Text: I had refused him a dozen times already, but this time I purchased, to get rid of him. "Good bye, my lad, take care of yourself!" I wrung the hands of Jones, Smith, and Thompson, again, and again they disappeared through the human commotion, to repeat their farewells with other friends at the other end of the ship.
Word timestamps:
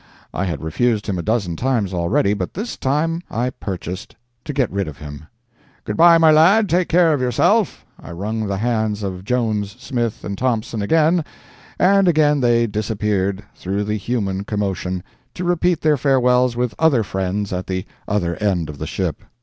I 0.33 0.45
had 0.45 0.63
refused 0.63 1.05
him 1.05 1.19
a 1.19 1.21
dozen 1.21 1.55
times 1.55 1.93
already, 1.93 2.33
but 2.33 2.55
this 2.55 2.75
time 2.75 3.21
I 3.29 3.51
purchased, 3.51 4.15
to 4.45 4.51
get 4.51 4.71
rid 4.71 4.87
of 4.87 4.97
him. 4.97 5.27
"Good 5.83 5.95
bye, 5.95 6.17
my 6.17 6.31
lad, 6.31 6.67
take 6.67 6.89
care 6.89 7.13
of 7.13 7.21
yourself!" 7.21 7.85
I 8.01 8.09
wrung 8.09 8.47
the 8.47 8.57
hands 8.57 9.03
of 9.03 9.23
Jones, 9.23 9.75
Smith, 9.77 10.23
and 10.23 10.35
Thompson, 10.39 10.81
again, 10.81 11.23
and 11.77 12.07
again 12.07 12.39
they 12.39 12.65
disappeared 12.65 13.43
through 13.55 13.83
the 13.83 13.97
human 13.97 14.43
commotion, 14.43 15.03
to 15.35 15.43
repeat 15.43 15.81
their 15.81 15.97
farewells 15.97 16.55
with 16.55 16.73
other 16.79 17.03
friends 17.03 17.53
at 17.53 17.67
the 17.67 17.85
other 18.07 18.35
end 18.37 18.69
of 18.71 18.79
the 18.79 18.87
ship. 18.87 19.21